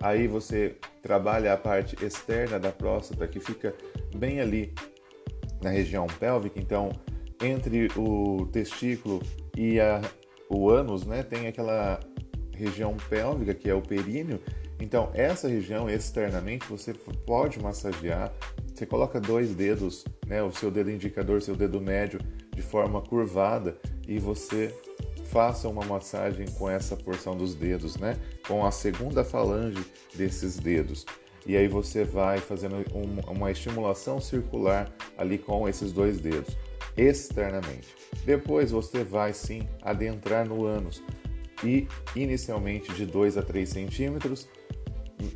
Aí 0.00 0.26
você 0.26 0.76
trabalha 1.02 1.52
a 1.52 1.56
parte 1.56 1.96
externa 2.04 2.58
da 2.58 2.70
próstata 2.70 3.26
que 3.26 3.40
fica 3.40 3.74
bem 4.14 4.40
ali 4.40 4.72
na 5.62 5.70
região 5.70 6.06
pélvica. 6.06 6.58
Então 6.60 6.90
entre 7.42 7.88
o 7.96 8.46
testículo 8.52 9.22
e 9.56 9.80
a, 9.80 10.00
o 10.48 10.68
ânus, 10.68 11.06
né, 11.06 11.22
tem 11.22 11.46
aquela 11.46 12.00
região 12.52 12.96
pélvica 13.08 13.54
que 13.54 13.70
é 13.70 13.74
o 13.74 13.80
períneo 13.80 14.40
então, 14.80 15.10
essa 15.12 15.48
região 15.48 15.90
externamente 15.90 16.66
você 16.68 16.94
pode 16.94 17.60
massagear. 17.60 18.32
Você 18.72 18.86
coloca 18.86 19.20
dois 19.20 19.54
dedos, 19.54 20.04
né, 20.26 20.42
o 20.42 20.52
seu 20.52 20.70
dedo 20.70 20.90
indicador, 20.90 21.42
seu 21.42 21.56
dedo 21.56 21.80
médio, 21.80 22.20
de 22.54 22.62
forma 22.62 23.02
curvada 23.02 23.76
e 24.06 24.18
você 24.18 24.74
faça 25.30 25.68
uma 25.68 25.84
massagem 25.84 26.46
com 26.58 26.68
essa 26.68 26.96
porção 26.96 27.36
dos 27.36 27.54
dedos, 27.54 27.96
né, 27.96 28.16
com 28.46 28.64
a 28.64 28.70
segunda 28.70 29.22
falange 29.24 29.84
desses 30.14 30.58
dedos. 30.58 31.06
E 31.46 31.56
aí 31.56 31.68
você 31.68 32.04
vai 32.04 32.38
fazendo 32.38 32.76
um, 32.94 33.32
uma 33.32 33.50
estimulação 33.50 34.20
circular 34.20 34.90
ali 35.16 35.38
com 35.38 35.68
esses 35.68 35.92
dois 35.92 36.20
dedos, 36.20 36.56
externamente. 36.96 37.88
Depois 38.24 38.70
você 38.70 39.04
vai 39.04 39.32
sim 39.32 39.66
adentrar 39.82 40.46
no 40.46 40.66
ânus 40.66 41.02
e 41.64 41.88
inicialmente 42.14 42.92
de 42.92 43.06
2 43.06 43.38
a 43.38 43.42
3 43.42 43.68
centímetros 43.68 44.48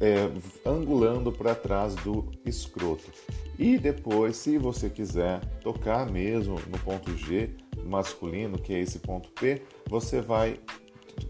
é, 0.01 0.31
angulando 0.69 1.33
para 1.33 1.55
trás 1.55 1.95
do 1.97 2.31
escroto. 2.45 3.11
E 3.59 3.79
depois, 3.79 4.37
se 4.37 4.59
você 4.59 4.89
quiser 4.89 5.41
tocar 5.61 6.11
mesmo 6.11 6.57
no 6.69 6.79
ponto 6.79 7.17
G 7.17 7.51
masculino, 7.85 8.59
que 8.59 8.73
é 8.73 8.81
esse 8.81 8.99
ponto 8.99 9.31
P, 9.33 9.63
você 9.89 10.21
vai 10.21 10.59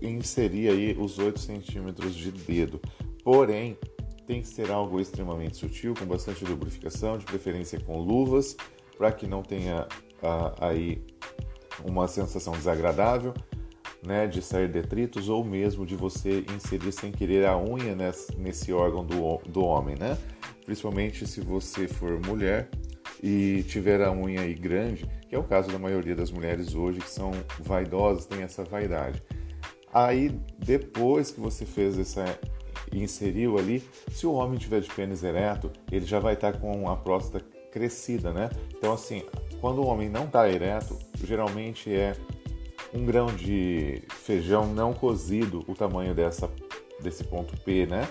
inserir 0.00 0.68
aí 0.68 0.96
os 0.98 1.18
8 1.18 1.40
centímetros 1.40 2.14
de 2.14 2.30
dedo. 2.30 2.80
Porém, 3.24 3.76
tem 4.26 4.40
que 4.40 4.48
ser 4.48 4.70
algo 4.70 5.00
extremamente 5.00 5.56
sutil, 5.56 5.94
com 5.94 6.04
bastante 6.04 6.44
lubrificação, 6.44 7.18
de 7.18 7.24
preferência 7.24 7.80
com 7.80 7.98
luvas, 7.98 8.56
para 8.96 9.10
que 9.12 9.26
não 9.26 9.42
tenha 9.42 9.86
ah, 10.22 10.54
aí 10.60 11.04
uma 11.84 12.06
sensação 12.06 12.52
desagradável 12.52 13.34
né, 14.02 14.26
de 14.26 14.42
sair 14.42 14.68
detritos 14.68 15.28
ou 15.28 15.44
mesmo 15.44 15.86
de 15.86 15.94
você 15.94 16.44
inserir 16.54 16.92
sem 16.92 17.12
querer 17.12 17.46
a 17.46 17.56
unha 17.56 17.94
nesse, 17.94 18.36
nesse 18.36 18.72
órgão 18.72 19.04
do, 19.04 19.38
do 19.48 19.64
homem, 19.64 19.96
né? 19.96 20.18
Principalmente 20.64 21.26
se 21.26 21.40
você 21.40 21.86
for 21.86 22.20
mulher 22.26 22.68
e 23.22 23.62
tiver 23.68 24.02
a 24.02 24.10
unha 24.10 24.40
aí 24.40 24.54
grande, 24.54 25.06
que 25.28 25.34
é 25.34 25.38
o 25.38 25.44
caso 25.44 25.70
da 25.70 25.78
maioria 25.78 26.16
das 26.16 26.30
mulheres 26.30 26.74
hoje 26.74 27.00
que 27.00 27.10
são 27.10 27.30
vaidosas, 27.60 28.26
tem 28.26 28.42
essa 28.42 28.64
vaidade. 28.64 29.22
Aí 29.92 30.30
depois 30.58 31.30
que 31.30 31.40
você 31.40 31.64
fez 31.64 31.98
essa 31.98 32.24
inseriu 32.92 33.58
ali, 33.58 33.82
se 34.10 34.26
o 34.26 34.32
homem 34.32 34.58
tiver 34.58 34.80
de 34.80 34.90
pênis 34.90 35.22
ereto, 35.22 35.70
ele 35.90 36.04
já 36.04 36.18
vai 36.18 36.34
estar 36.34 36.58
com 36.58 36.90
a 36.90 36.96
próstata 36.96 37.44
crescida, 37.70 38.32
né? 38.32 38.50
Então 38.76 38.92
assim, 38.92 39.22
quando 39.60 39.78
o 39.78 39.86
homem 39.86 40.08
não 40.08 40.24
está 40.24 40.50
ereto, 40.50 40.98
geralmente 41.24 41.94
é 41.94 42.14
um 42.92 43.06
grão 43.06 43.26
de 43.26 44.02
feijão 44.08 44.66
não 44.66 44.92
cozido, 44.92 45.64
o 45.66 45.74
tamanho 45.74 46.14
dessa, 46.14 46.50
desse 47.00 47.24
ponto 47.24 47.56
P, 47.60 47.86
né? 47.86 48.06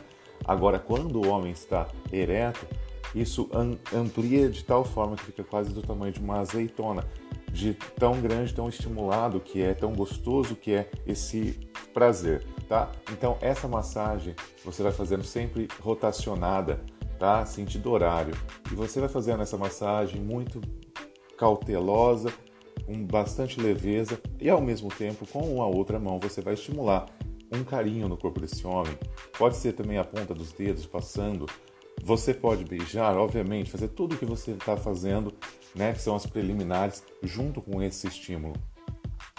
Agora, 0.46 0.80
quando 0.80 1.22
o 1.22 1.28
homem 1.28 1.52
está 1.52 1.88
ereto, 2.12 2.66
isso 3.14 3.50
amplia 3.94 4.50
de 4.50 4.64
tal 4.64 4.84
forma 4.84 5.16
que 5.16 5.26
fica 5.26 5.44
quase 5.44 5.74
do 5.74 5.82
tamanho 5.82 6.14
de 6.14 6.20
uma 6.20 6.40
azeitona, 6.40 7.06
de 7.52 7.74
tão 8.00 8.22
grande, 8.22 8.54
tão 8.54 8.70
estimulado 8.70 9.40
que 9.40 9.62
é, 9.62 9.74
tão 9.74 9.94
gostoso 9.94 10.56
que 10.56 10.74
é 10.74 10.90
esse 11.06 11.60
prazer, 11.94 12.46
tá? 12.70 12.92
Então 13.12 13.38
essa 13.42 13.68
massagem 13.68 14.34
você 14.64 14.82
vai 14.82 14.92
fazendo 14.92 15.24
sempre 15.24 15.68
rotacionada, 15.82 16.82
tá? 17.20 17.46
Sentido 17.46 17.92
horário. 17.92 18.34
E 18.72 18.76
você 18.76 19.00
vai 19.00 19.10
fazendo 19.10 19.44
essa 19.44 19.58
massagem 19.58 20.22
muito 20.22 20.62
cautelosa, 21.38 22.32
com 22.86 23.06
bastante 23.06 23.60
leveza 23.60 24.20
e 24.40 24.50
ao 24.50 24.62
mesmo 24.62 24.90
tempo 24.90 25.26
com 25.28 25.62
a 25.62 25.68
outra 25.68 26.00
mão 26.00 26.20
você 26.20 26.42
vai 26.42 26.54
estimular 26.54 27.06
um 27.52 27.64
carinho 27.64 28.08
no 28.08 28.18
corpo 28.18 28.40
desse 28.40 28.66
homem. 28.66 28.98
Pode 29.38 29.58
ser 29.58 29.74
também 29.74 29.98
a 29.98 30.04
ponta 30.04 30.34
dos 30.34 30.54
dedos 30.54 30.86
passando. 30.86 31.46
Você 32.04 32.34
pode 32.34 32.66
beijar, 32.66 33.16
obviamente, 33.16 33.70
fazer 33.70 33.90
tudo 33.90 34.16
o 34.16 34.18
que 34.18 34.26
você 34.26 34.52
está 34.52 34.76
fazendo, 34.76 35.34
né, 35.76 35.94
que 35.94 36.02
são 36.02 36.16
as 36.16 36.26
preliminares, 36.26 37.04
junto 37.22 37.62
com 37.62 37.82
esse 37.82 38.08
estímulo. 38.08 38.56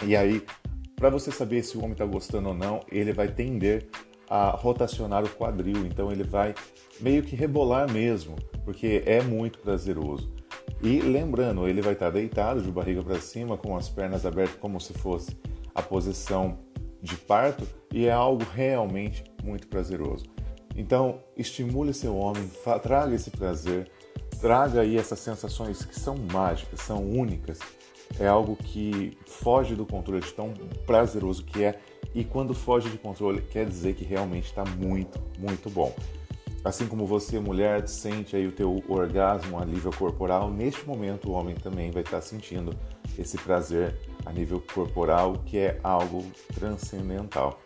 E 0.05 0.15
aí, 0.15 0.43
para 0.95 1.09
você 1.09 1.31
saber 1.31 1.63
se 1.63 1.77
o 1.77 1.79
homem 1.79 1.91
está 1.91 2.05
gostando 2.05 2.49
ou 2.49 2.55
não, 2.55 2.79
ele 2.89 3.11
vai 3.11 3.27
tender 3.27 3.87
a 4.29 4.49
rotacionar 4.51 5.23
o 5.23 5.29
quadril, 5.29 5.85
então 5.85 6.11
ele 6.11 6.23
vai 6.23 6.55
meio 6.99 7.23
que 7.23 7.35
rebolar 7.35 7.91
mesmo, 7.91 8.35
porque 8.63 9.03
é 9.05 9.21
muito 9.21 9.59
prazeroso. 9.59 10.33
E 10.81 10.99
lembrando, 10.99 11.67
ele 11.67 11.81
vai 11.81 11.93
estar 11.93 12.07
tá 12.07 12.11
deitado 12.11 12.61
de 12.61 12.71
barriga 12.71 13.03
para 13.03 13.19
cima, 13.19 13.57
com 13.57 13.75
as 13.75 13.89
pernas 13.89 14.25
abertas, 14.25 14.55
como 14.59 14.79
se 14.79 14.93
fosse 14.93 15.37
a 15.75 15.81
posição 15.81 16.59
de 17.01 17.15
parto, 17.17 17.67
e 17.93 18.05
é 18.05 18.11
algo 18.11 18.43
realmente 18.53 19.23
muito 19.43 19.67
prazeroso. 19.67 20.32
Então, 20.75 21.19
estimule 21.37 21.93
seu 21.93 22.15
homem, 22.15 22.49
traga 22.81 23.15
esse 23.15 23.29
prazer, 23.29 23.89
traga 24.41 24.81
aí 24.81 24.97
essas 24.97 25.19
sensações 25.19 25.85
que 25.85 25.99
são 25.99 26.15
mágicas, 26.31 26.81
são 26.81 27.03
únicas. 27.03 27.59
É 28.19 28.27
algo 28.27 28.55
que 28.55 29.17
foge 29.25 29.75
do 29.75 29.85
controle 29.85 30.21
de 30.21 30.33
tão 30.33 30.53
prazeroso 30.85 31.43
que 31.43 31.63
é. 31.63 31.79
E 32.13 32.23
quando 32.23 32.53
foge 32.53 32.89
de 32.89 32.97
controle, 32.97 33.41
quer 33.41 33.65
dizer 33.65 33.95
que 33.95 34.03
realmente 34.03 34.45
está 34.45 34.63
muito, 34.63 35.19
muito 35.39 35.69
bom. 35.69 35.95
Assim 36.63 36.87
como 36.87 37.05
você, 37.05 37.39
mulher, 37.39 37.87
sente 37.87 38.35
aí 38.35 38.47
o 38.47 38.51
teu 38.51 38.81
orgasmo 38.87 39.59
a 39.59 39.65
nível 39.65 39.91
corporal, 39.91 40.49
neste 40.49 40.85
momento 40.87 41.29
o 41.29 41.33
homem 41.33 41.55
também 41.55 41.91
vai 41.91 42.03
estar 42.03 42.21
sentindo 42.21 42.73
esse 43.19 43.37
prazer 43.37 43.97
a 44.25 44.31
nível 44.31 44.63
corporal, 44.73 45.33
que 45.45 45.57
é 45.57 45.79
algo 45.83 46.23
transcendental. 46.53 47.59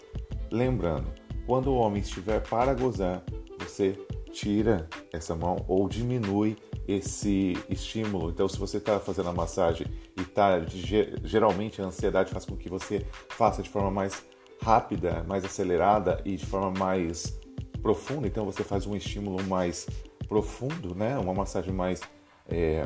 Lembrando, 0.50 1.06
quando 1.48 1.68
o 1.68 1.78
homem 1.78 2.02
estiver 2.02 2.42
para 2.42 2.74
gozar, 2.74 3.24
você 3.58 3.98
tira 4.34 4.88
essa 5.14 5.34
mão 5.34 5.64
ou 5.66 5.88
diminui 5.88 6.58
esse 6.86 7.58
estímulo. 7.70 8.30
Então, 8.30 8.50
se 8.50 8.60
você 8.60 8.78
está 8.78 9.00
fazendo 9.00 9.30
a 9.30 9.34
massagem 9.34 9.88
e 10.18 10.24
tá 10.26 10.60
geralmente 11.24 11.82
a 11.82 11.86
ansiedade 11.86 12.32
faz 12.32 12.46
com 12.46 12.58
que 12.58 12.70
você 12.70 13.06
faça 13.30 13.64
de 13.64 13.70
forma 13.70 13.90
mais 13.90 14.26
rápida, 14.62 15.24
mais 15.26 15.46
acelerada 15.46 16.22
e 16.26 16.36
de 16.36 16.46
forma 16.46 16.72
mais 16.78 17.40
profunda, 17.82 18.28
então 18.28 18.44
você 18.44 18.64
faz 18.64 18.86
um 18.86 18.96
estímulo 18.96 19.42
mais 19.46 19.88
profundo, 20.28 20.94
né? 20.94 21.18
Uma 21.18 21.34
massagem 21.34 21.74
mais 21.74 22.02
é, 22.50 22.86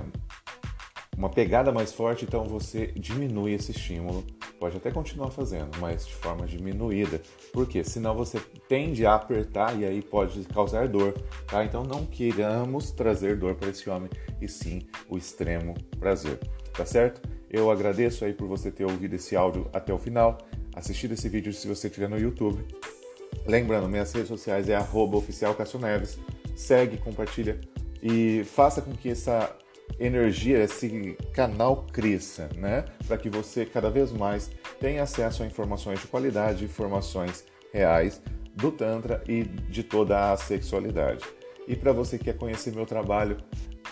uma 1.22 1.30
pegada 1.30 1.72
mais 1.72 1.94
forte, 1.94 2.26
então 2.26 2.46
você 2.46 2.88
diminui 2.96 3.54
esse 3.54 3.70
estímulo. 3.70 4.26
Pode 4.60 4.78
até 4.78 4.90
continuar 4.90 5.30
fazendo, 5.30 5.78
mas 5.80 6.08
de 6.08 6.16
forma 6.16 6.48
diminuída. 6.48 7.22
Por 7.54 7.68
quê? 7.68 7.84
Senão 7.84 8.16
você 8.16 8.40
tende 8.68 9.06
a 9.06 9.14
apertar 9.14 9.80
e 9.80 9.86
aí 9.86 10.02
pode 10.02 10.44
causar 10.46 10.88
dor, 10.88 11.14
tá? 11.46 11.64
Então 11.64 11.84
não 11.84 12.08
queiramos 12.08 12.90
trazer 12.90 13.38
dor 13.38 13.54
para 13.54 13.70
esse 13.70 13.88
homem, 13.88 14.10
e 14.42 14.48
sim 14.48 14.82
o 15.08 15.16
extremo 15.16 15.76
prazer, 16.00 16.40
tá 16.74 16.88
certo? 16.88 17.22
Eu 17.52 17.70
agradeço 17.70 18.26
aí 18.26 18.34
por 18.34 18.48
você 18.48 18.72
ter 18.72 18.86
ouvido 18.86 19.14
esse 19.14 19.36
áudio 19.36 19.70
até 19.72 19.94
o 19.94 20.00
final, 20.00 20.40
assistido 20.76 21.14
esse 21.14 21.30
vídeo 21.30 21.54
se 21.54 21.68
você 21.68 21.86
estiver 21.86 22.10
no 22.10 22.18
YouTube 22.18 22.66
Lembrando, 23.46 23.88
minhas 23.88 24.12
redes 24.12 24.28
sociais 24.28 24.70
é 24.70 24.76
arroba 24.76 25.18
oficial 25.18 25.56
Neves. 25.80 26.18
Segue, 26.56 26.98
compartilha 26.98 27.60
e 28.02 28.44
faça 28.44 28.82
com 28.82 28.92
que 28.92 29.10
essa 29.10 29.56
energia, 30.00 30.64
esse 30.64 31.18
canal 31.34 31.86
cresça, 31.92 32.50
né? 32.56 32.86
Para 33.08 33.18
que 33.18 33.30
você 33.30 33.66
cada 33.66 33.90
vez 33.90 34.12
mais 34.12 34.50
tenha 34.80 35.04
acesso 35.04 35.44
a 35.44 35.46
informações 35.46 36.00
de 36.00 36.08
qualidade, 36.08 36.66
informações 36.66 37.46
reais 37.74 38.22
do 38.56 38.72
Tantra 38.72 39.24
e 39.28 39.44
de 39.44 39.84
toda 39.84 40.32
a 40.32 40.38
sexualidade. 40.38 41.26
E 41.68 41.76
para 41.76 41.94
você 41.94 42.18
que 42.18 42.24
quer 42.26 42.38
conhecer 42.38 42.74
meu 42.74 42.86
trabalho, 42.86 43.38